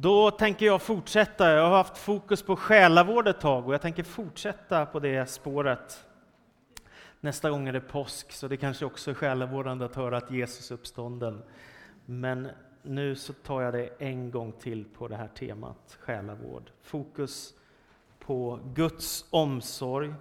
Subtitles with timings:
[0.00, 1.52] Då tänker jag fortsätta.
[1.52, 6.06] Jag har haft fokus på själavård ett tag och jag tänker fortsätta på det spåret.
[7.20, 10.70] Nästa gång är det påsk, så det kanske också är själavårdande att höra att Jesus
[10.70, 11.42] är uppstånden.
[12.04, 12.48] Men
[12.82, 16.70] nu så tar jag det en gång till på det här temat, själavård.
[16.82, 17.54] Fokus
[18.18, 20.14] på Guds omsorg.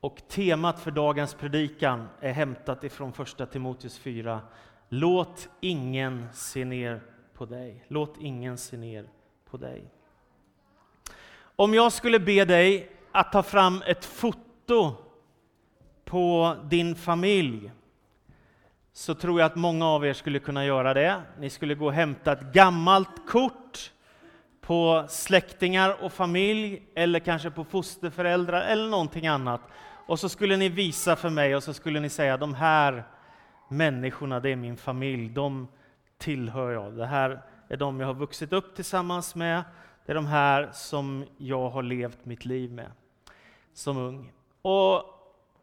[0.00, 4.40] Och temat för dagens predikan är hämtat ifrån första Timoteus 4.
[4.88, 7.00] Låt ingen se ner
[7.36, 7.84] på dig.
[7.88, 9.08] Låt ingen se ner
[9.50, 9.84] på dig.
[11.38, 14.94] Om jag skulle be dig att ta fram ett foto
[16.04, 17.72] på din familj
[18.92, 21.22] så tror jag att många av er skulle kunna göra det.
[21.38, 23.92] Ni skulle gå och hämta ett gammalt kort
[24.60, 29.60] på släktingar och familj eller kanske på fosterföräldrar eller någonting annat.
[30.06, 33.04] Och så skulle ni visa för mig och så skulle ni säga de här
[33.68, 35.68] människorna, det är min familj, de
[36.18, 36.92] tillhör jag.
[36.96, 39.64] Det här är de jag har vuxit upp tillsammans med.
[40.06, 42.90] Det är de här som jag har levt mitt liv med
[43.74, 44.32] som ung.
[44.62, 45.02] Och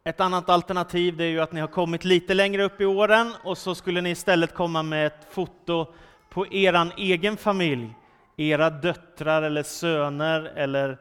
[0.04, 3.58] ett annat alternativ är ju att ni har kommit lite längre upp i åren och
[3.58, 5.86] så skulle ni istället komma med ett foto
[6.30, 7.94] på er egen familj,
[8.36, 10.98] era döttrar eller söner eller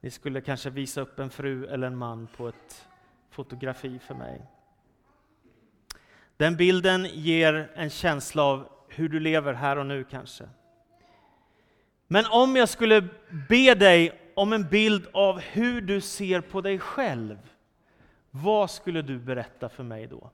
[0.00, 2.86] ni skulle kanske visa upp en fru eller en man på ett
[3.30, 4.42] fotografi för mig.
[6.36, 10.44] Den bilden ger en känsla av hur du lever här och nu kanske.
[12.06, 13.08] Men om jag skulle
[13.48, 17.38] be dig om en bild av hur du ser på dig själv,
[18.30, 20.30] vad skulle du berätta för mig då?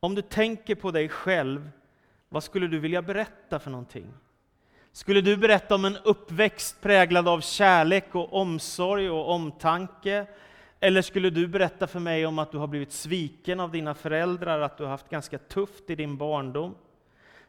[0.00, 1.70] Om du tänker på dig själv,
[2.28, 4.06] vad skulle du vilja berätta för någonting?
[4.92, 10.26] Skulle du berätta om en uppväxt präglad av kärlek och omsorg och omtanke?
[10.80, 14.60] Eller skulle du berätta för mig om att du har blivit sviken av dina föräldrar,
[14.60, 16.74] att du har haft ganska tufft i din barndom?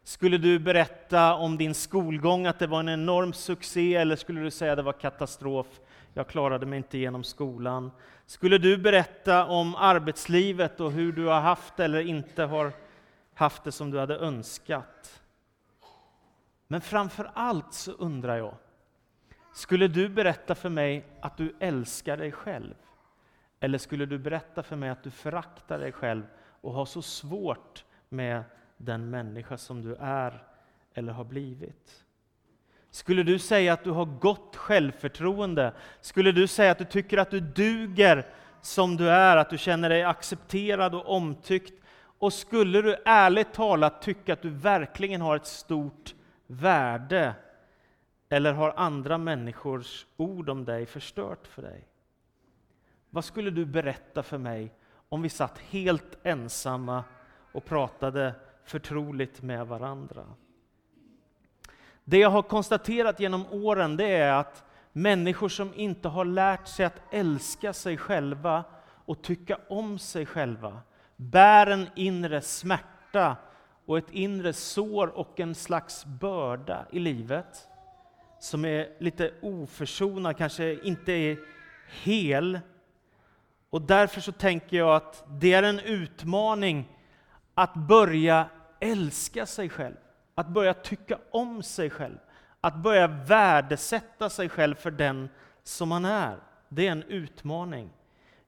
[0.04, 4.52] Skulle du berätta om din skolgång, att det var en enorm succé, eller skulle du
[4.52, 5.80] säga att det var katastrof,
[6.14, 7.92] jag klarade mig inte genom skolan?
[8.26, 12.72] Skulle du berätta om arbetslivet och hur du har haft eller inte har
[13.34, 15.22] haft det som du hade önskat?
[16.68, 18.56] Men framför allt så undrar jag,
[19.54, 22.74] skulle du berätta för mig att du älskar dig själv?
[23.60, 26.24] Eller skulle du berätta för mig att du föraktar dig själv
[26.62, 28.44] och har så svårt med
[28.86, 30.44] den människa som du är
[30.94, 32.04] eller har blivit?
[32.90, 35.74] Skulle du säga att du har gott självförtroende?
[36.02, 38.28] Skulle du säga att du tycker att du duger
[38.62, 41.74] som du är, att du känner dig accepterad och omtyckt?
[42.20, 46.16] Och skulle du ärligt talat tycka att du verkligen har ett stort
[46.48, 47.34] värde?
[48.30, 51.88] Eller har andra människors ord om dig förstört för dig?
[53.10, 54.74] Vad skulle du berätta för mig
[55.10, 57.04] om vi satt helt ensamma
[57.52, 60.26] och pratade förtroligt med varandra?
[62.04, 66.86] Det jag har konstaterat genom åren det är att människor som inte har lärt sig
[66.86, 68.64] att älska sig själva
[69.06, 70.82] och tycka om sig själva
[71.16, 73.36] bär en inre smärta
[73.86, 77.68] och ett inre sår och en slags börda i livet
[78.40, 81.38] som är lite oförsonad, kanske inte är
[82.04, 82.60] hel.
[83.70, 86.90] Och därför så tänker jag att det är en utmaning
[87.54, 88.50] att börja
[88.80, 89.96] älska sig själv,
[90.36, 92.18] att börja tycka om sig själv,
[92.62, 95.30] att börja värdesätta sig själv för den
[95.64, 96.38] som man är.
[96.70, 97.90] Det är en utmaning.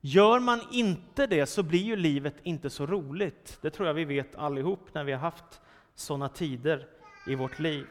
[0.02, 3.58] Gör man inte det så blir ju livet inte så roligt.
[3.62, 5.62] Det tror jag vi vet allihop när vi har haft
[5.96, 6.88] sådana tider
[7.28, 7.88] i vårt liv.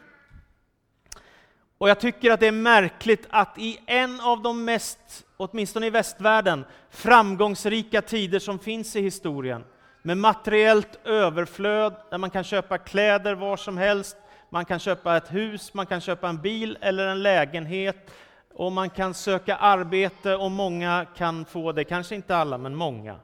[1.78, 5.90] Och jag tycker att det är märkligt att i en av de mest, åtminstone i
[5.90, 9.64] västvärlden, framgångsrika tider som finns i historien,
[10.06, 14.16] med materiellt överflöd, där man kan köpa kläder var som helst,
[14.50, 18.10] man kan köpa ett hus, man kan köpa en bil eller en lägenhet,
[18.54, 23.16] och man kan söka arbete och många kan få det, kanske inte alla, men många.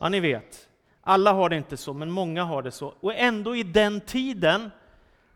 [0.00, 0.68] Ja, ni vet,
[1.02, 2.94] alla har det inte så, men många har det så.
[3.00, 4.70] Och ändå i den tiden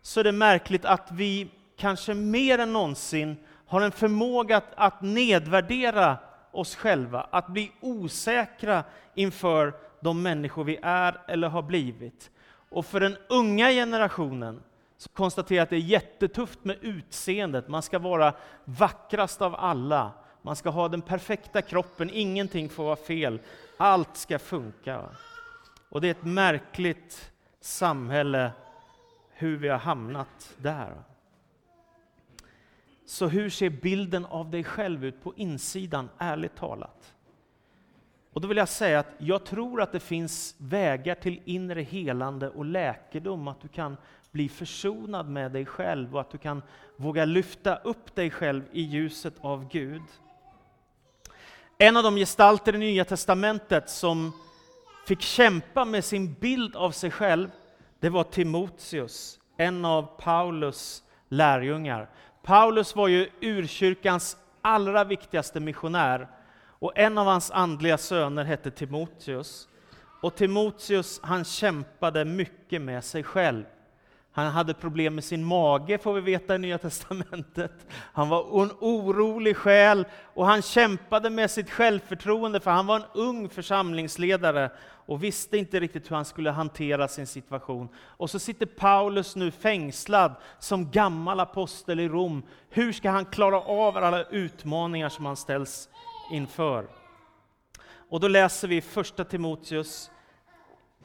[0.03, 3.37] så är det märkligt att vi kanske mer än någonsin
[3.67, 6.17] har en förmåga att, att nedvärdera
[6.51, 8.85] oss själva, att bli osäkra
[9.15, 12.31] inför de människor vi är eller har blivit.
[12.69, 14.63] Och för den unga generationen
[14.97, 17.69] så konstaterar jag att det är jättetufft med utseendet.
[17.69, 20.13] Man ska vara vackrast av alla.
[20.43, 23.41] Man ska ha den perfekta kroppen, ingenting får vara fel.
[23.77, 25.03] Allt ska funka.
[25.89, 28.53] Och det är ett märkligt samhälle
[29.31, 30.95] hur vi har hamnat där.
[33.07, 37.15] Så hur ser bilden av dig själv ut på insidan, ärligt talat?
[38.33, 42.49] Och då vill jag säga att jag tror att det finns vägar till inre helande
[42.49, 43.97] och läkedom, att du kan
[44.31, 46.63] bli försonad med dig själv och att du kan
[46.97, 50.03] våga lyfta upp dig själv i ljuset av Gud.
[51.79, 54.33] En av de gestalter i Nya Testamentet som
[55.07, 57.51] fick kämpa med sin bild av sig själv,
[58.01, 62.11] det var Timoteus, en av Paulus lärjungar.
[62.43, 66.29] Paulus var ju urkyrkans allra viktigaste missionär
[66.81, 69.69] och en av hans andliga söner hette Timoteus.
[70.23, 73.65] Och Timoteus han kämpade mycket med sig själv.
[74.33, 77.87] Han hade problem med sin mage, får vi veta i Nya Testamentet.
[77.93, 80.05] Han var en orolig själ
[80.35, 84.71] och han kämpade med sitt självförtroende, för han var en ung församlingsledare
[85.07, 87.89] och visste inte riktigt hur han skulle hantera sin situation.
[87.99, 92.43] Och så sitter Paulus nu fängslad som gammal apostel i Rom.
[92.69, 95.89] Hur ska han klara av alla utmaningar som han ställs
[96.31, 96.87] inför?
[98.09, 100.11] Och då läser vi första Timoteus,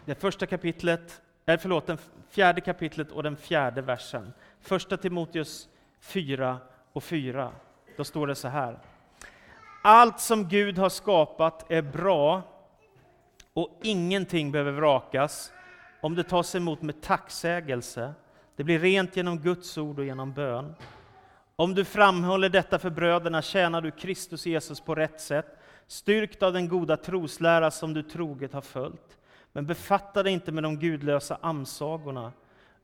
[0.06, 1.98] det första kapitlet, eller förlåt, den
[2.30, 4.34] fjärde kapitlet och den fjärde versen.
[4.62, 5.70] Första Timoteus
[6.00, 6.58] 4
[6.94, 7.52] och 4.
[7.98, 8.80] Då står det så här.
[9.84, 12.42] Allt som Gud har skapat är bra
[13.54, 15.52] och ingenting behöver vrakas
[16.02, 18.14] om det tas emot med tacksägelse.
[18.56, 20.76] Det blir rent genom Guds ord och genom bön.
[21.56, 26.54] Om du framhåller detta för bröderna tjänar du Kristus Jesus på rätt sätt, styrkt av
[26.54, 29.18] den goda troslära som du troget har följt.
[29.52, 32.32] Men befatta dig inte med de gudlösa amsagorna.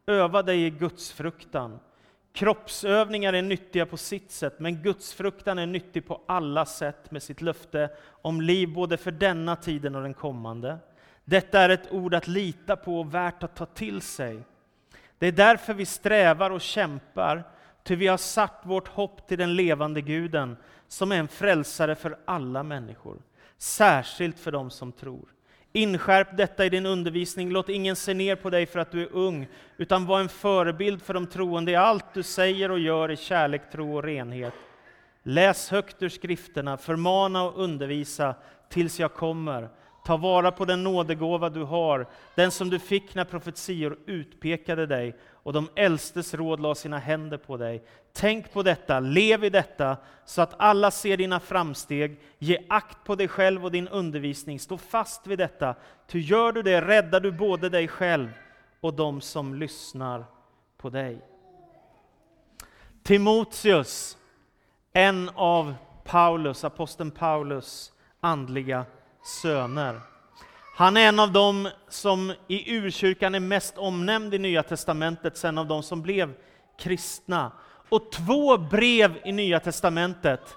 [0.06, 1.80] Öva dig i gudsfruktan.
[2.34, 7.42] Kroppsövningar är nyttiga på sitt sätt, men gudsfruktan är nyttig på alla sätt med sitt
[7.42, 7.90] löfte
[8.22, 10.78] om liv både för denna tiden och den kommande.
[11.26, 14.44] Detta är ett ord att lita på och värt att ta till sig.
[15.18, 17.44] Det är därför vi strävar och kämpar,
[17.84, 20.58] ty vi har satt vårt hopp till den levande Guden,
[20.88, 23.18] som är en frälsare för alla människor,
[23.58, 25.30] särskilt för dem som tror.
[25.74, 29.14] Inskärp detta i din undervisning, låt ingen se ner på dig för att du är
[29.14, 29.48] ung,
[29.78, 33.72] utan var en förebild för de troende i allt du säger och gör i kärlek,
[33.72, 34.54] tro och renhet.
[35.24, 38.36] Läs högt ur skrifterna, förmana och undervisa
[38.70, 39.70] tills jag kommer.
[40.06, 45.16] Ta vara på den nådegåva du har, den som du fick när profetior utpekade dig
[45.44, 47.84] och de äldstes råd la sina händer på dig.
[48.14, 52.20] Tänk på detta, lev i detta, så att alla ser dina framsteg.
[52.40, 55.76] Ge akt på dig själv och din undervisning, stå fast vid detta.
[56.08, 58.30] Ty gör du det räddar du både dig själv
[58.80, 60.26] och de som lyssnar
[60.78, 61.22] på dig.
[63.04, 64.18] Timoteus,
[64.94, 68.86] en av Paulus, aposteln Paulus andliga
[69.24, 70.02] söner.
[70.76, 75.58] Han är en av dem som i urkyrkan är mest omnämnd i Nya Testamentet, sen
[75.58, 76.34] av de som blev
[76.80, 77.52] kristna.
[77.90, 80.56] Och två brev i Nya Testamentet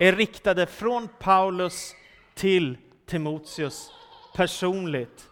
[0.00, 1.92] är riktade från Paulus
[2.34, 3.90] till Timoteus
[4.34, 5.28] personligt.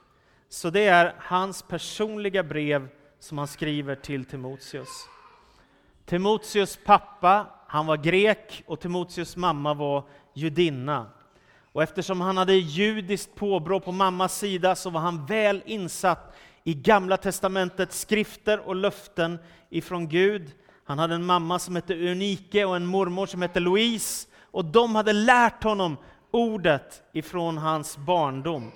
[0.49, 2.89] Så det är hans personliga brev
[3.21, 4.89] som han skriver till Timoteus.
[6.07, 11.07] Timoteus pappa, han var grek och Timoteus mamma var judinna.
[11.75, 16.75] Och eftersom han hade judiskt påbrå på mammas sida så var han väl insatt i
[16.75, 19.39] Gamla testamentets skrifter och löften
[19.71, 20.53] ifrån Gud.
[20.85, 24.95] Han hade en mamma som hette Unike och en mormor som hette Louise och de
[24.95, 25.97] hade lärt honom
[26.31, 28.73] ordet ifrån hans barndom.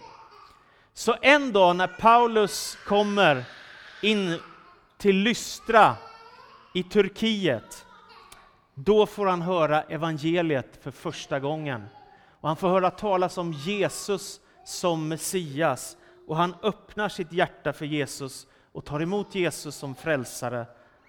[0.94, 3.44] Så en dag när Paulus kommer
[4.02, 4.38] in
[4.96, 5.96] till Lystra
[6.74, 7.86] i Turkiet,
[8.74, 11.84] då får han höra evangeliet för första gången.
[12.48, 17.84] Och han får höra talas om Jesus som Messias och han öppnar sitt hjärta för
[17.84, 20.66] Jesus och tar emot Jesus som frälsare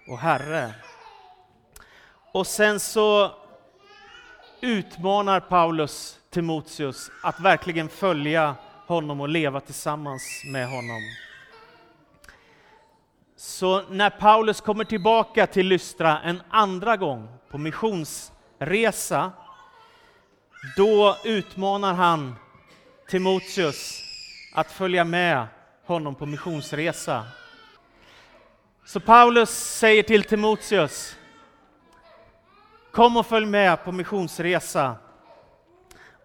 [0.08, 0.74] och Herre.
[2.32, 3.30] Och sen så
[4.60, 8.54] utmanar Paulus Timoteus att verkligen följa
[8.86, 11.00] honom och leva tillsammans med honom.
[13.36, 19.32] Så när Paulus kommer tillbaka till Lystra en andra gång på missionsresa
[20.76, 22.34] då utmanar han
[23.08, 24.04] Timoteus
[24.52, 25.46] att följa med
[25.84, 27.26] honom på missionsresa.
[28.84, 31.16] Så Paulus säger till Timoteus,
[32.92, 34.96] kom och följ med på missionsresa.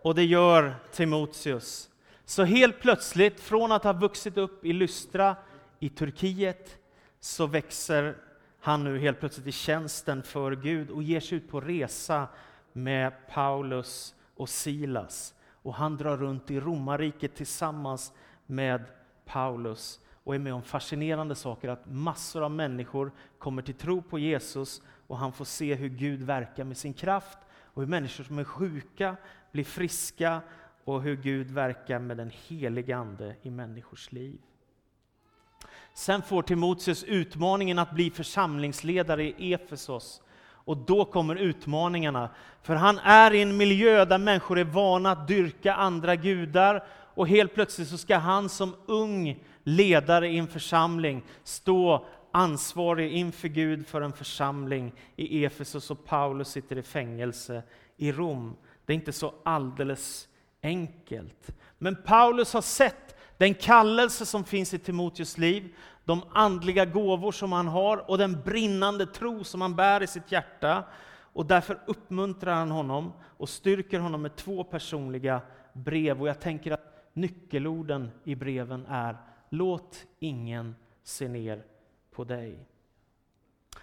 [0.01, 1.89] Och det gör Timoteus.
[2.25, 5.36] Så helt plötsligt, från att ha vuxit upp i Lystra
[5.80, 6.77] i Turkiet,
[7.20, 8.15] så växer
[8.62, 12.27] han nu helt plötsligt i tjänsten för Gud och ger sig ut på resa
[12.74, 15.34] med Paulus och Silas.
[15.46, 18.13] Och han drar runt i romarriket tillsammans
[18.46, 18.86] med
[19.25, 24.20] Paulus och är med om fascinerande saker, att massor av människor kommer till tro på
[24.20, 28.39] Jesus och han får se hur Gud verkar med sin kraft och hur människor som
[28.39, 29.15] är sjuka
[29.51, 30.42] blir friska
[30.84, 34.39] och hur Gud verkar med den helige Ande i människors liv.
[35.94, 40.22] Sen får Timoteus utmaningen att bli församlingsledare i Efesos.
[40.65, 42.29] Och då kommer utmaningarna.
[42.62, 47.27] För han är i en miljö där människor är vana att dyrka andra gudar och
[47.27, 53.88] helt plötsligt så ska han som ung ledare i en församling stå ansvarig inför Gud
[53.88, 57.63] för en församling i Efesos och Paulus sitter i fängelse
[57.98, 58.55] i Rom.
[58.86, 60.27] Det är inte så alldeles
[60.63, 61.50] enkelt.
[61.77, 67.51] Men Paulus har sett den kallelse som finns i Timoteus liv, de andliga gåvor som
[67.51, 70.83] han har och den brinnande tro som han bär i sitt hjärta.
[71.17, 75.41] Och därför uppmuntrar han honom och styrker honom med två personliga
[75.74, 76.21] brev.
[76.21, 79.17] Och jag tänker att nyckelorden i breven är
[79.50, 81.63] Låt ingen se ner
[82.12, 82.67] på dig.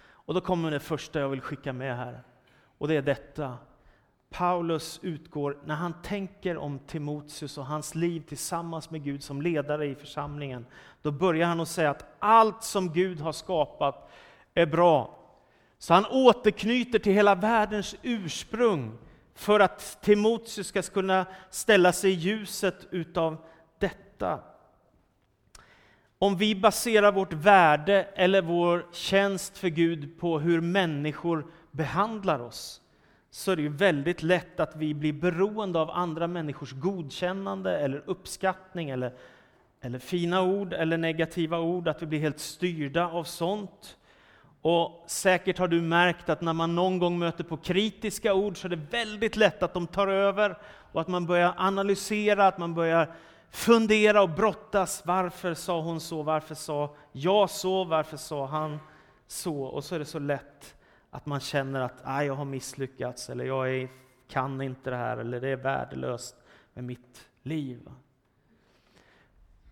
[0.05, 2.23] Och då kommer det första jag vill skicka med här.
[2.77, 3.57] Och det är detta.
[4.33, 9.85] Paulus utgår, när han tänker om Timoteus och hans liv tillsammans med Gud som ledare
[9.85, 10.65] i församlingen,
[11.01, 14.11] då börjar han att säga att allt som Gud har skapat
[14.53, 15.19] är bra.
[15.77, 18.97] Så han återknyter till hela världens ursprung
[19.35, 23.37] för att Timoteus ska kunna ställa sig i ljuset utav
[23.79, 24.39] detta.
[26.17, 32.81] Om vi baserar vårt värde eller vår tjänst för Gud på hur människor behandlar oss,
[33.35, 38.03] så är det ju väldigt lätt att vi blir beroende av andra människors godkännande eller
[38.05, 39.13] uppskattning eller,
[39.81, 43.97] eller fina ord eller negativa ord, att vi blir helt styrda av sånt.
[44.61, 48.67] Och säkert har du märkt att när man någon gång möter på kritiska ord så
[48.67, 50.57] är det väldigt lätt att de tar över
[50.91, 53.11] och att man börjar analysera, att man börjar
[53.49, 55.01] fundera och brottas.
[55.05, 56.23] Varför sa hon så?
[56.23, 57.83] Varför sa jag så?
[57.83, 58.79] Varför sa han
[59.27, 59.63] så?
[59.63, 60.75] Och så är det så lätt
[61.13, 63.89] att man känner att ah, jag har misslyckats, eller jag är,
[64.27, 66.35] kan inte det här, eller det är värdelöst
[66.73, 67.89] med mitt liv.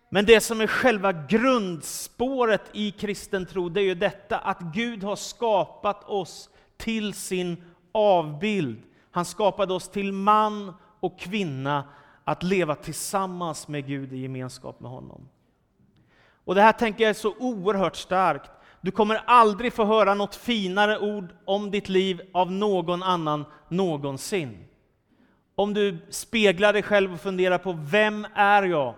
[0.08, 5.02] Men det som är själva grundspåret i kristen tro, det är ju detta att Gud
[5.02, 8.82] har skapat oss till sin avbild.
[9.10, 11.84] Han skapade oss till man och kvinna
[12.24, 15.28] att leva tillsammans med Gud i gemenskap med honom.
[16.44, 18.50] Och Det här tänker jag är så oerhört starkt.
[18.84, 24.64] Du kommer aldrig få höra något finare ord om ditt liv av någon annan någonsin.
[25.54, 28.94] Om du speglar dig själv och funderar på vem är jag?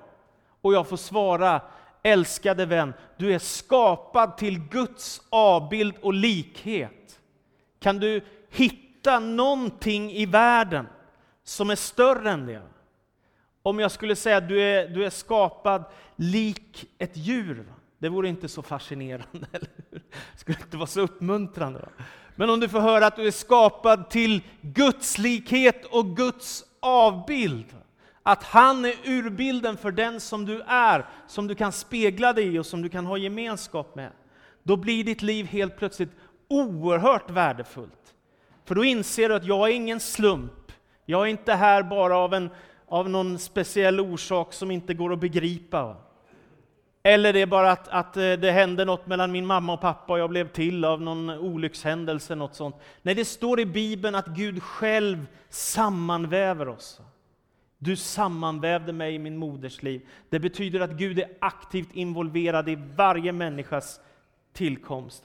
[0.61, 1.61] Och jag får svara,
[2.03, 7.21] älskade vän, du är skapad till Guds avbild och likhet.
[7.81, 10.87] Kan du hitta någonting i världen
[11.43, 12.63] som är större än det?
[13.63, 15.85] Om jag skulle säga att du är, du är skapad
[16.17, 17.65] lik ett djur,
[18.05, 20.03] det vore inte så fascinerande, eller hur?
[20.33, 21.79] Det skulle inte vara så uppmuntrande.
[21.79, 21.89] Va?
[22.37, 27.67] Men om du får höra att du är skapad till Guds likhet och Guds avbild,
[28.23, 32.59] att han är urbilden för den som du är, som du kan spegla dig i
[32.59, 34.11] och som du kan ha gemenskap med,
[34.63, 36.13] då blir ditt liv helt plötsligt
[36.49, 38.15] oerhört värdefullt.
[38.65, 40.73] För då inser du att jag är ingen slump,
[41.07, 42.51] jag är inte här bara av en
[42.89, 45.97] av någon speciell orsak som inte går att begripa.
[47.07, 50.13] Eller det är bara att, att eh, det hände något mellan min mamma och pappa
[50.13, 52.77] och jag blev till av någon olyckshändelse, något sånt.
[53.03, 57.01] Nej, det står i Bibeln att Gud själv sammanväver oss.
[57.79, 60.09] Du sammanvävde mig i min moders liv.
[60.29, 64.01] Det betyder att Gud är aktivt involverad i varje människas
[64.53, 65.25] tillkomst.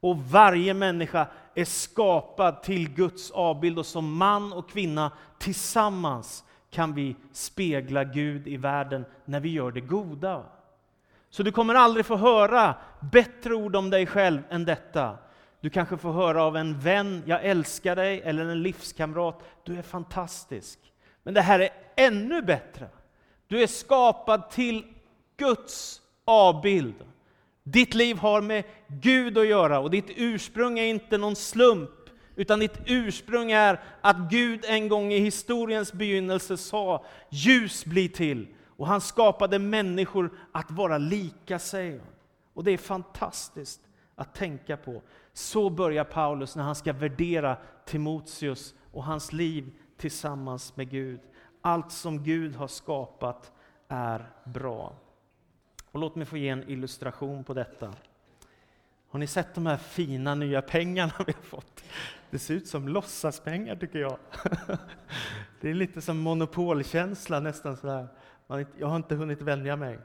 [0.00, 6.94] Och varje människa är skapad till Guds avbild och som man och kvinna tillsammans kan
[6.94, 10.44] vi spegla Gud i världen när vi gör det goda.
[11.36, 12.74] Så du kommer aldrig få höra
[13.12, 15.18] bättre ord om dig själv än detta.
[15.60, 19.82] Du kanske får höra av en vän, jag älskar dig, eller en livskamrat, du är
[19.82, 20.78] fantastisk.
[21.22, 22.88] Men det här är ännu bättre.
[23.46, 24.84] Du är skapad till
[25.36, 26.94] Guds avbild.
[27.62, 31.90] Ditt liv har med Gud att göra och ditt ursprung är inte någon slump
[32.36, 38.46] utan ditt ursprung är att Gud en gång i historiens begynnelse sa ljus blir till.
[38.76, 42.00] Och han skapade människor att vara lika sig.
[42.54, 43.80] Och det är fantastiskt
[44.14, 45.02] att tänka på.
[45.32, 51.20] Så börjar Paulus när han ska värdera Timoteus och hans liv tillsammans med Gud.
[51.60, 53.52] Allt som Gud har skapat
[53.88, 54.96] är bra.
[55.90, 57.94] Och låt mig få ge en illustration på detta.
[59.08, 61.84] Har ni sett de här fina nya pengarna vi har fått?
[62.30, 64.18] Det ser ut som låtsaspengar tycker jag.
[65.60, 68.08] Det är lite som monopolkänsla nästan sådär.
[68.78, 69.98] Jag har inte hunnit vänja mig.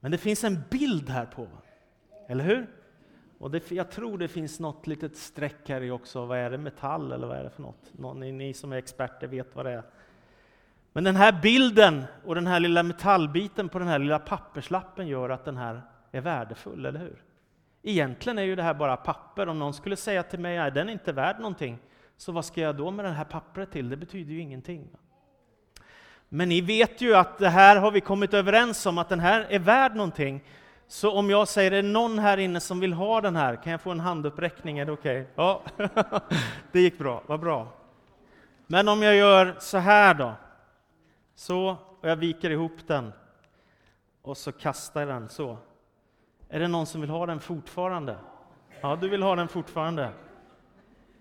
[0.00, 1.48] Men det finns en bild här på,
[2.28, 2.66] eller hur?
[3.38, 6.26] Och det, jag tror det finns något litet streck här i också.
[6.26, 6.58] Vad är det?
[6.58, 7.92] Metall eller vad är det för något?
[7.92, 9.82] Någon, ni som är experter vet vad det är.
[10.92, 15.30] Men den här bilden och den här lilla metallbiten på den här lilla papperslappen gör
[15.30, 17.22] att den här är värdefull, eller hur?
[17.82, 19.48] Egentligen är ju det här bara papper.
[19.48, 21.78] Om någon skulle säga till mig att den är inte värd någonting,
[22.16, 23.88] så vad ska jag då med det här pappret till?
[23.88, 24.88] Det betyder ju ingenting.
[26.32, 29.46] Men ni vet ju att det här har vi kommit överens om, att den här
[29.50, 30.44] är värd någonting.
[30.86, 33.56] Så om jag säger, är det någon här inne som vill ha den här?
[33.56, 34.78] Kan jag få en handuppräckning?
[34.78, 35.20] Är det okej?
[35.20, 35.32] Okay?
[35.34, 35.62] Ja,
[36.72, 37.72] det gick bra, vad bra.
[38.66, 40.32] Men om jag gör så här då,
[41.34, 43.12] så, och jag viker ihop den,
[44.22, 45.58] och så kastar jag den så.
[46.48, 48.16] Är det någon som vill ha den fortfarande?
[48.80, 50.10] Ja, du vill ha den fortfarande.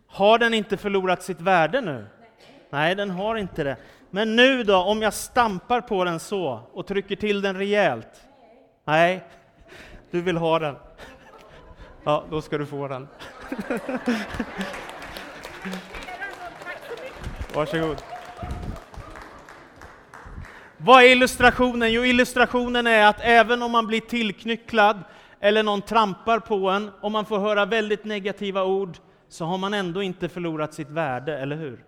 [0.08, 2.06] Har den inte förlorat sitt värde nu?
[2.70, 3.78] Nej, den har inte det.
[4.12, 8.22] Men nu då, om jag stampar på den så och trycker till den rejält?
[8.86, 9.24] Nej,
[10.12, 10.75] du vill ha den.
[12.04, 13.08] Ja, då ska du få den.
[17.54, 18.04] Varsågod.
[20.78, 21.92] Vad är illustrationen?
[21.92, 25.00] Jo, illustrationen är att även om man blir tillknycklad
[25.39, 28.98] eller någon trampar på en, och man får höra väldigt negativa ord,
[29.30, 31.84] så har man ändå inte förlorat sitt värde, eller hur?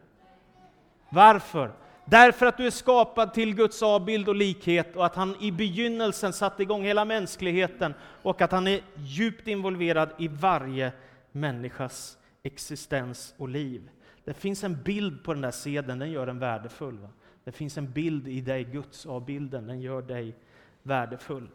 [1.10, 1.72] Varför?
[2.12, 6.34] Därför att du är skapad till Guds avbild och likhet och att han i begynnelsen
[6.34, 10.92] satte igång hela mänskligheten och att han är djupt involverad i varje
[11.32, 13.90] människas existens och liv.
[14.24, 16.98] Det finns en bild på den där sedeln, den gör den värdefull.
[16.98, 17.10] Va?
[17.44, 20.36] Det finns en bild i dig, Guds avbilden, den gör dig
[20.84, 21.50] värdefull.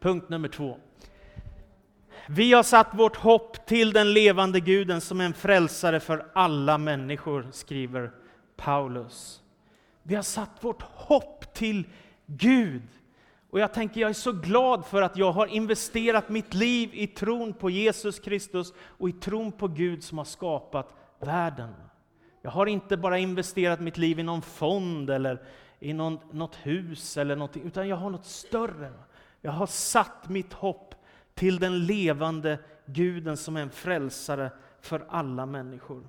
[0.00, 0.78] Punkt nummer två.
[2.28, 7.48] Vi har satt vårt hopp till den levande guden som en frälsare för alla människor,
[7.52, 8.10] skriver
[8.56, 9.41] Paulus.
[10.02, 11.86] Vi har satt vårt hopp till
[12.26, 12.82] Gud.
[13.50, 17.06] Och jag tänker, jag är så glad för att jag har investerat mitt liv i
[17.06, 21.74] tron på Jesus Kristus och i tron på Gud som har skapat världen.
[22.42, 25.42] Jag har inte bara investerat mitt liv i någon fond eller
[25.80, 28.92] i någon, något hus eller någonting, utan jag har något större.
[29.40, 30.94] Jag har satt mitt hopp
[31.34, 36.06] till den levande guden som är en frälsare för alla människor.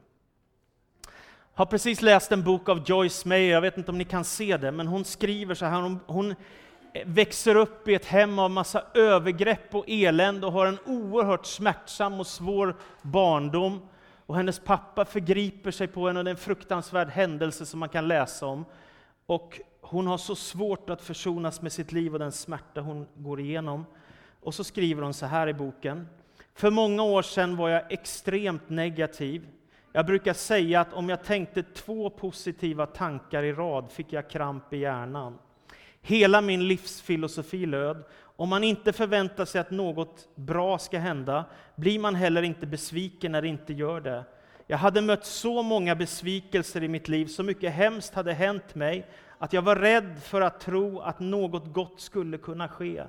[1.56, 4.24] Jag har precis läst en bok av Joyce Meyer, jag vet inte om ni kan
[4.24, 6.36] se det, men hon skriver så här, hon, hon
[7.06, 12.20] växer upp i ett hem av massa övergrepp och elände och har en oerhört smärtsam
[12.20, 13.82] och svår barndom.
[14.26, 17.90] Och hennes pappa förgriper sig på henne och det är en fruktansvärd händelse som man
[17.90, 18.66] kan läsa om.
[19.26, 23.40] Och hon har så svårt att försonas med sitt liv och den smärta hon går
[23.40, 23.86] igenom.
[24.42, 26.08] Och så skriver hon så här i boken.
[26.54, 29.48] För många år sedan var jag extremt negativ.
[29.96, 34.74] Jag brukar säga att om jag tänkte två positiva tankar i rad fick jag kramp
[34.74, 35.38] i hjärnan.
[36.02, 38.04] Hela min livsfilosofi löd,
[38.36, 43.32] om man inte förväntar sig att något bra ska hända blir man heller inte besviken
[43.32, 44.24] när det inte gör det.
[44.68, 49.08] Jag hade mött så många besvikelser i mitt liv, så mycket hemskt hade hänt mig,
[49.38, 53.04] att jag var rädd för att tro att något gott skulle kunna ske.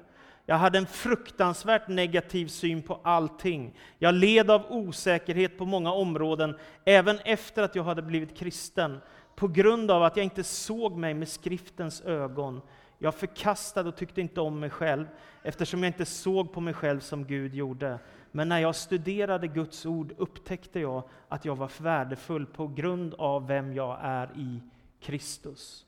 [0.47, 3.75] Jag hade en fruktansvärt negativ syn på allting.
[3.99, 9.01] Jag led av osäkerhet på många områden, även efter att jag hade blivit kristen,
[9.37, 12.61] på grund av att jag inte såg mig med skriftens ögon.
[12.99, 15.07] Jag förkastade och tyckte inte om mig själv,
[15.43, 17.99] eftersom jag inte såg på mig själv som Gud gjorde.
[18.33, 23.47] Men när jag studerade Guds ord upptäckte jag att jag var värdefull på grund av
[23.47, 24.61] vem jag är i
[25.01, 25.87] Kristus.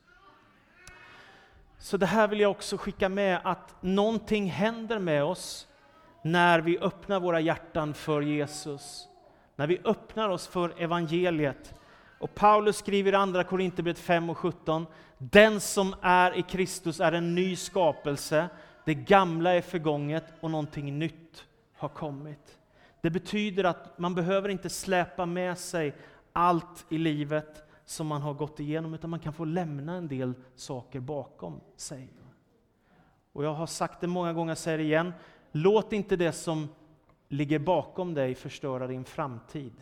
[1.77, 5.67] Så det här vill jag också skicka med, att någonting händer med oss
[6.21, 9.07] när vi öppnar våra hjärtan för Jesus.
[9.55, 11.73] När vi öppnar oss för evangeliet.
[12.19, 14.85] Och Paulus skriver i Andra Korinthierbrevet 5 och 17,
[15.17, 18.49] den som är i Kristus är en ny skapelse,
[18.85, 21.45] det gamla är förgånget och någonting nytt
[21.77, 22.57] har kommit.
[23.01, 25.95] Det betyder att man behöver inte släpa med sig
[26.33, 30.33] allt i livet, som man har gått igenom, utan man kan få lämna en del
[30.55, 32.09] saker bakom sig.
[33.33, 35.13] Och jag har sagt det många gånger, jag säger det igen,
[35.51, 36.67] låt inte det som
[37.27, 39.73] ligger bakom dig förstöra din framtid.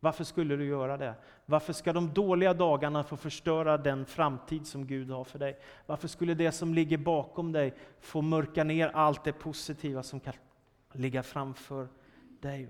[0.00, 1.14] Varför skulle du göra det?
[1.46, 5.58] Varför ska de dåliga dagarna få förstöra den framtid som Gud har för dig?
[5.86, 10.34] Varför skulle det som ligger bakom dig få mörka ner allt det positiva som kan
[10.92, 11.88] ligga framför
[12.40, 12.68] dig?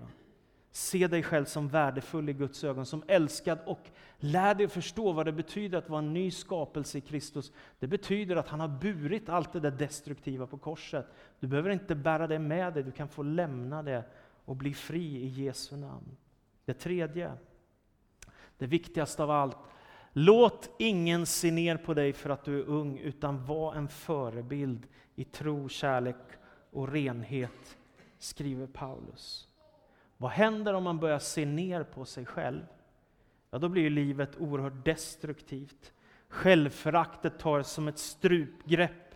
[0.75, 5.25] Se dig själv som värdefull i Guds ögon, som älskad och lär dig förstå vad
[5.25, 7.51] det betyder att vara en ny skapelse i Kristus.
[7.79, 11.05] Det betyder att han har burit allt det där destruktiva på korset.
[11.39, 14.03] Du behöver inte bära det med dig, du kan få lämna det
[14.45, 16.17] och bli fri i Jesu namn.
[16.65, 17.31] Det tredje,
[18.57, 19.57] det viktigaste av allt,
[20.13, 24.87] låt ingen se ner på dig för att du är ung, utan var en förebild
[25.15, 26.15] i tro, kärlek
[26.71, 27.77] och renhet,
[28.19, 29.47] skriver Paulus.
[30.17, 32.61] Vad händer om man börjar se ner på sig själv?
[33.51, 35.93] Ja, då blir ju livet oerhört destruktivt.
[36.29, 39.15] Självföraktet tar som ett strupgrepp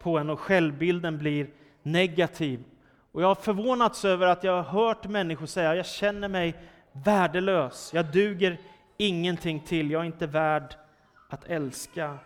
[0.00, 1.50] på en och självbilden blir
[1.82, 2.64] negativ.
[3.12, 6.54] Och jag har förvånats över att jag har hört människor säga, jag känner mig
[6.92, 8.60] värdelös, jag duger
[8.96, 10.74] ingenting till, jag är inte värd
[11.28, 12.18] att älska.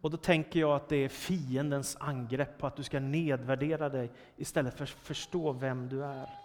[0.00, 4.10] Och då tänker jag att det är fiendens angrepp på att du ska nedvärdera dig
[4.36, 6.39] istället för att förstå vem du är.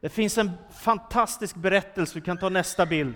[0.00, 3.14] Det finns en fantastisk berättelse, vi kan ta nästa bild,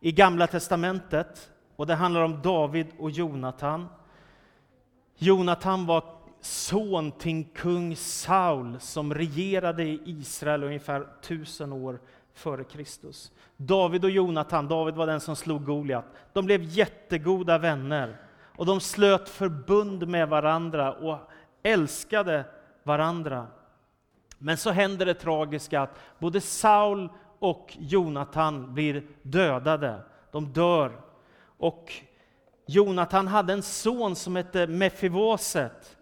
[0.00, 1.48] i Gamla Testamentet.
[1.76, 3.88] Och det handlar om David och Jonatan.
[5.16, 6.04] Jonatan var
[6.40, 12.00] son till kung Saul som regerade i Israel ungefär tusen år
[12.34, 13.32] före Kristus.
[13.56, 16.04] David och Jonatan, David var den som slog Goliat.
[16.32, 18.16] De blev jättegoda vänner
[18.56, 21.18] och de slöt förbund med varandra och
[21.62, 22.44] älskade
[22.82, 23.46] varandra.
[24.44, 30.00] Men så händer det tragiska att både Saul och Jonatan blir dödade.
[30.32, 31.00] De dör.
[31.58, 31.92] Och
[32.66, 35.96] Jonatan hade en son som hette Mefivoset.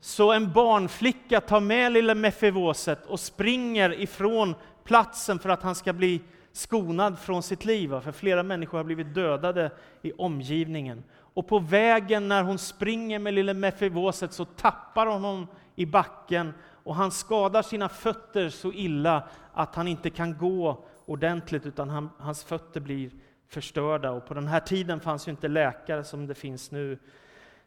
[0.00, 5.92] Så en barnflicka tar med lille Mefivoset och springer ifrån platsen för att han ska
[5.92, 6.20] bli
[6.52, 8.00] skonad från sitt liv.
[8.00, 9.70] För flera människor har blivit dödade
[10.02, 11.04] i omgivningen.
[11.34, 15.46] Och på vägen när hon springer med lille Mefivoset så tappar hon honom
[15.76, 21.66] i backen och han skadar sina fötter så illa att han inte kan gå ordentligt
[21.66, 23.10] utan han, hans fötter blir
[23.46, 24.10] förstörda.
[24.10, 26.98] Och på den här tiden fanns ju inte läkare som det finns nu.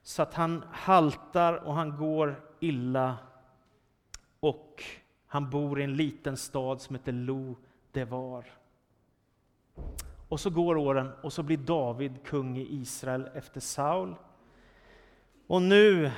[0.03, 3.17] Så att han haltar och han går illa.
[4.39, 4.83] Och
[5.27, 7.55] han bor i en liten stad som heter Lo
[7.91, 8.45] Devar.
[10.29, 14.15] Och så går åren och så blir David kung i Israel efter Saul.
[15.47, 16.11] Och nu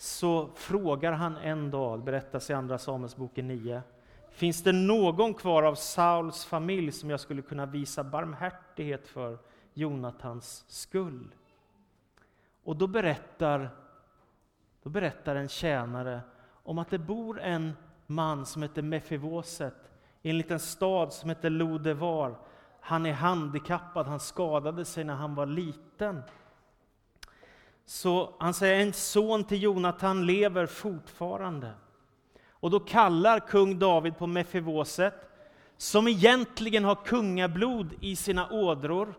[0.00, 3.82] så frågar han en dag, berättas i Andra Samuelsboken 9,
[4.30, 9.38] finns det någon kvar av Sauls familj som jag skulle kunna visa barmhärtighet för
[9.74, 11.34] Jonatans skull?
[12.64, 13.70] Och då berättar,
[14.82, 16.20] då berättar en tjänare
[16.62, 17.72] om att det bor en
[18.06, 19.90] man som heter Mefivoset
[20.22, 22.38] i en liten stad som heter Lodevar.
[22.80, 26.22] Han är handikappad, han skadade sig när han var liten.
[27.90, 31.72] Så han säger, en son till Jonatan lever fortfarande.
[32.50, 35.14] Och då kallar kung David på Mefivoset,
[35.76, 39.14] som egentligen har kungablod i sina ådror,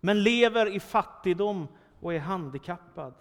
[0.00, 1.68] men lever i fattigdom
[2.00, 3.14] och är handikappad.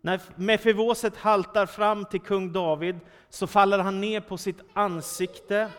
[0.00, 5.70] När Mefivoset haltar fram till kung David så faller han ner på sitt ansikte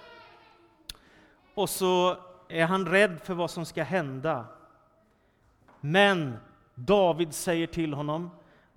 [1.53, 2.17] och så
[2.47, 4.45] är han rädd för vad som ska hända.
[5.79, 6.37] Men
[6.75, 8.29] David säger till honom,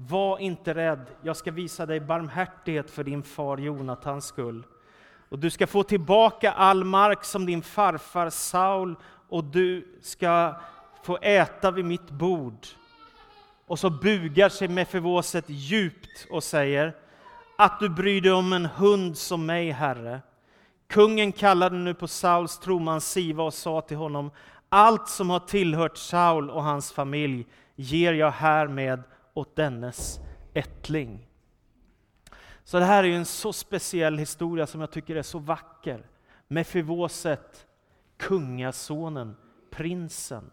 [0.08, 4.66] var inte rädd, jag ska visa dig barmhärtighet för din far Jonatans skull.
[5.28, 8.96] Och du ska få tillbaka all mark som din farfar Saul,
[9.28, 10.60] och du ska
[11.02, 12.66] få äta vid mitt bord.
[13.66, 16.96] Och så bugar sig Mefivoset djupt och säger,
[17.58, 20.20] att du bryr dig om en hund som mig, Herre.
[20.88, 24.30] Kungen kallade nu på Sauls troman Siva och sa till honom,
[24.68, 29.02] allt som har tillhört Saul och hans familj ger jag härmed
[29.40, 30.20] åt dennes
[30.54, 31.28] ättling.
[32.64, 36.06] Så det här är en så speciell historia som jag tycker är så vacker.
[36.48, 37.66] Mefivoset,
[38.16, 39.36] kungasonen,
[39.70, 40.50] prinsen.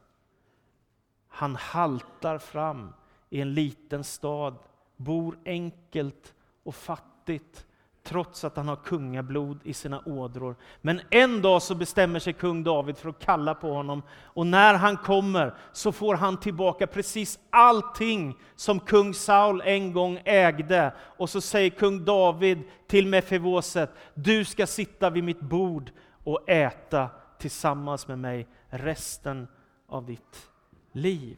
[1.27, 2.93] Han haltar fram
[3.29, 4.57] i en liten stad,
[4.95, 7.66] bor enkelt och fattigt,
[8.07, 10.55] trots att han har kungablod i sina ådror.
[10.81, 14.73] Men en dag så bestämmer sig kung David för att kalla på honom, och när
[14.73, 20.93] han kommer så får han tillbaka precis allting som kung Saul en gång ägde.
[20.99, 25.91] Och så säger kung David till Mefivoset, du ska sitta vid mitt bord
[26.23, 29.47] och äta tillsammans med mig resten
[29.87, 30.49] av ditt
[30.91, 31.37] liv.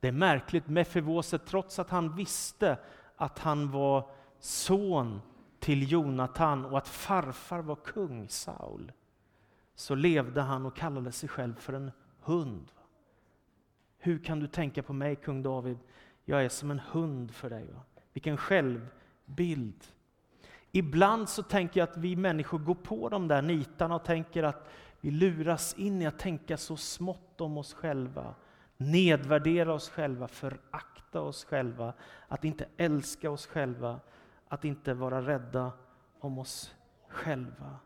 [0.00, 2.76] Det är märkligt, Mefivoset, trots att han visste
[3.16, 4.10] att han var
[4.44, 5.20] son
[5.58, 8.92] till Jonatan och att farfar var kung, Saul,
[9.74, 12.72] så levde han och kallade sig själv för en hund.
[13.98, 15.78] Hur kan du tänka på mig, kung David?
[16.24, 17.68] Jag är som en hund för dig.
[17.72, 17.80] Va?
[18.12, 19.84] Vilken självbild.
[20.70, 24.68] Ibland så tänker jag att vi människor går på de där nitarna och tänker att
[25.00, 28.34] vi luras in i att tänka så smått om oss själva.
[28.76, 31.92] Nedvärdera oss själva, förakta oss själva,
[32.28, 34.00] att inte älska oss själva
[34.52, 35.72] att inte vara rädda
[36.20, 36.74] om oss
[37.08, 37.76] själva.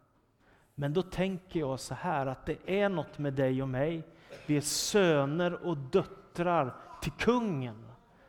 [0.75, 4.03] Men då tänker jag så här att det är något med dig och mig.
[4.47, 7.87] Vi är söner och döttrar till kungen.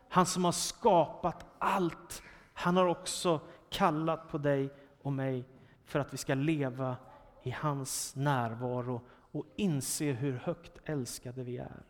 [0.09, 2.23] Han som har skapat allt.
[2.53, 4.69] Han har också kallat på dig
[5.01, 5.45] och mig
[5.85, 6.95] för att vi ska leva
[7.43, 11.83] i hans närvaro och inse hur högt älskade vi är.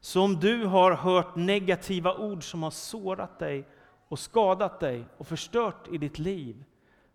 [0.00, 3.68] Så om du har hört negativa ord som har sårat dig
[4.08, 6.64] och skadat dig och förstört i ditt liv,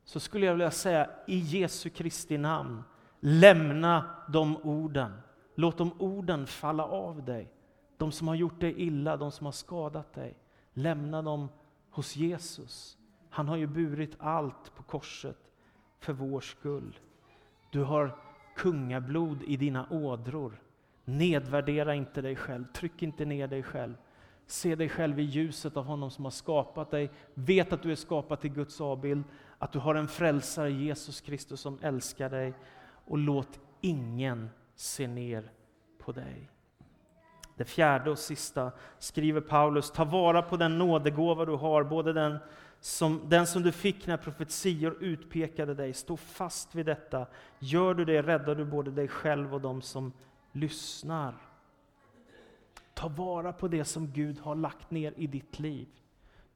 [0.04, 2.84] så skulle jag vilja säga i Jesu Kristi namn,
[3.19, 5.21] lämna de orden.
[5.56, 7.51] Låt de orden falla av dig.
[7.97, 10.38] De som har gjort dig illa, de som har skadat dig.
[10.73, 11.49] Lämna dem
[11.89, 12.97] hos Jesus.
[13.30, 15.38] Han har ju burit allt på korset
[15.99, 16.99] för vår skull.
[17.71, 18.17] Du har
[18.56, 20.62] kungablod i dina ådror.
[21.06, 23.93] Nedvärdera inte dig själv, tryck inte ner dig själv.
[24.47, 27.12] Se dig själv i ljuset av honom som har skapat dig.
[27.34, 29.23] Vet att du är skapad till Guds avbild,
[29.58, 32.54] att du har en frälsare, Jesus Kristus, som älskar dig.
[33.06, 35.51] Och låt ingen se ner
[35.97, 36.49] på dig.
[37.56, 42.38] Det fjärde och sista skriver Paulus, ta vara på den nådegåva du har, både den
[42.80, 45.93] som, den som du fick när profetior utpekade dig.
[45.93, 47.27] Stå fast vid detta.
[47.60, 50.13] Gör du det räddar du både dig själv och de som
[50.51, 51.34] lyssnar.
[53.01, 55.87] Ta vara på det som Gud har lagt ner i ditt liv.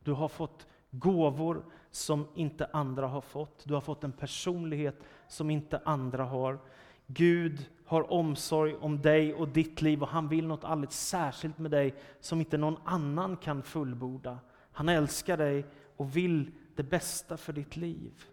[0.03, 3.63] Du har fått gåvor som inte andra har fått.
[3.65, 6.59] Du har fått en personlighet som inte andra har.
[7.07, 11.71] Gud har omsorg om dig och ditt liv och han vill något alldeles särskilt med
[11.71, 14.39] dig som inte någon annan kan fullborda.
[14.71, 15.65] Han älskar dig
[15.97, 18.23] och vill det bästa för ditt liv.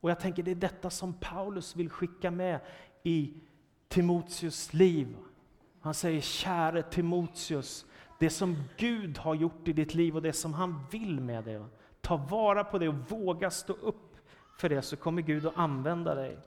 [0.00, 2.60] Och jag tänker det är detta som Paulus vill skicka med
[3.02, 3.34] i
[3.88, 5.16] Timoteus liv.
[5.86, 7.86] Han säger, käre Timoteus,
[8.18, 11.60] det som Gud har gjort i ditt liv och det som han vill med dig.
[12.00, 14.16] Ta vara på det och våga stå upp
[14.58, 16.38] för det så kommer Gud att använda dig.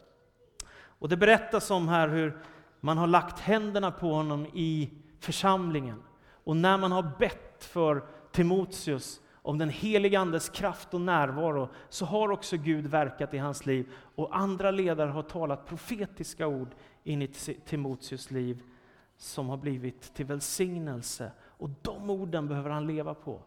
[0.72, 2.38] Och det berättas om här hur
[2.80, 6.04] man har lagt händerna på honom i församlingen.
[6.44, 12.06] Och när man har bett för Timoteus om den helige Andes kraft och närvaro, så
[12.06, 13.90] har också Gud verkat i hans liv.
[14.16, 16.70] Och andra ledare har talat profetiska ord
[17.04, 17.28] in i
[17.66, 18.64] Timoteus liv,
[19.20, 21.32] som har blivit till välsignelse.
[21.42, 23.40] Och de orden behöver han leva på.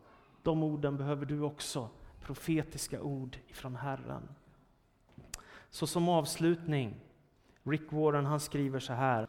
[0.43, 1.89] De orden behöver du också.
[2.21, 4.29] Profetiska ord ifrån Herren.
[5.71, 6.95] Så som avslutning,
[7.63, 9.29] Rick Warren han skriver så här.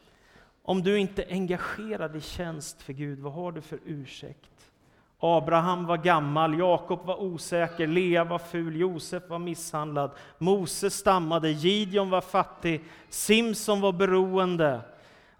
[0.61, 4.71] Om du inte är engagerad i tjänst för Gud, vad har du för ursäkt?
[5.19, 12.09] Abraham var gammal, Jakob var osäker, Lea var ful, Josef var misshandlad, Mose stammade, Gideon
[12.09, 14.81] var fattig, Simson var beroende,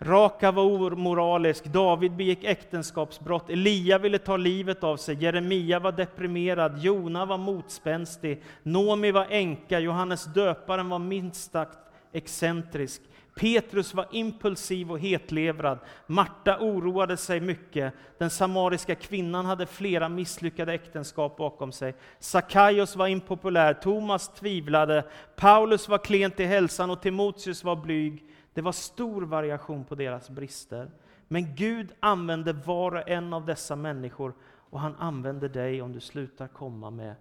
[0.04, 6.80] Raka var omoralisk, David begick äktenskapsbrott, Elia ville ta livet av sig, Jeremia var deprimerad,
[6.80, 11.78] Jona var motspänstig, Nomi var änka, Johannes döparen var minst sagt
[12.12, 13.02] excentrisk,
[13.36, 15.80] Petrus var impulsiv och hetlevrad.
[16.08, 17.94] Marta oroade sig mycket.
[18.18, 21.96] Den samariska kvinnan hade flera misslyckade äktenskap bakom sig.
[22.20, 25.04] Sakaios var impopulär, Thomas tvivlade,
[25.36, 28.24] Paulus var klen till hälsan och Timoteus var blyg.
[28.54, 30.92] Det var stor variation på deras brister.
[31.28, 36.00] Men Gud använde var och en av dessa människor och han använder dig om du
[36.00, 37.16] slutar komma med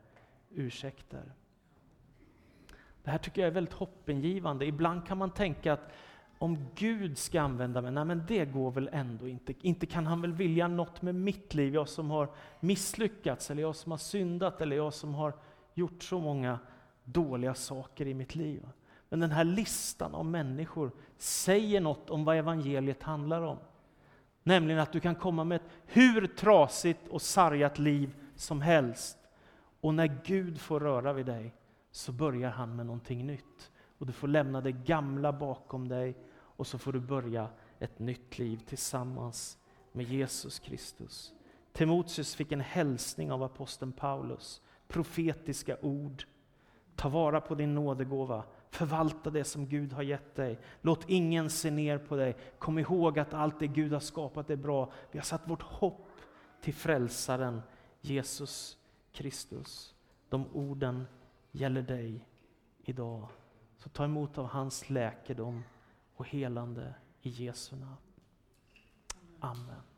[0.50, 1.32] ursäkter.
[3.02, 4.66] Det här tycker jag är väldigt hoppingivande.
[4.66, 5.92] Ibland kan man tänka att
[6.38, 9.54] om Gud ska använda mig, nej men det går väl ändå inte.
[9.60, 13.76] Inte kan han väl vilja något med mitt liv, jag som har misslyckats, eller jag
[13.76, 15.34] som har syndat, eller jag som har
[15.74, 16.58] gjort så många
[17.04, 18.68] dåliga saker i mitt liv.
[19.12, 23.58] Men den här listan av människor säger något om vad evangeliet handlar om.
[24.42, 29.18] Nämligen att du kan komma med ett hur trasigt och sargat liv som helst.
[29.80, 31.54] Och när Gud får röra vid dig,
[31.90, 33.72] så börjar han med någonting nytt.
[33.98, 37.48] Och du får lämna det gamla bakom dig och så får du börja
[37.78, 39.58] ett nytt liv tillsammans
[39.92, 41.32] med Jesus Kristus.
[41.72, 46.24] Timoteus fick en hälsning av aposteln Paulus, profetiska ord.
[46.96, 50.58] Ta vara på din nådegåva, förvalta det som Gud har gett dig.
[50.80, 52.36] Låt ingen se ner på dig.
[52.58, 54.92] Kom ihåg att allt det Gud har skapat är bra.
[55.10, 56.08] Vi har satt vårt hopp
[56.60, 57.62] till frälsaren
[58.00, 58.78] Jesus
[59.12, 59.94] Kristus.
[60.28, 61.06] De orden
[61.50, 62.26] gäller dig
[62.84, 63.28] idag.
[63.78, 65.62] Så ta emot av hans läkedom
[66.14, 67.96] och helande i Jesu namn.
[69.40, 69.91] Amen.